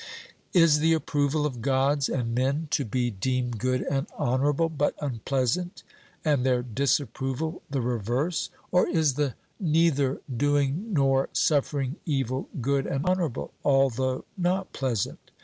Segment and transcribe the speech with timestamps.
[0.51, 5.83] Is the approval of gods and men to be deemed good and honourable, but unpleasant,
[6.25, 8.49] and their disapproval the reverse?
[8.71, 15.29] Or is the neither doing nor suffering evil good and honourable, although not pleasant?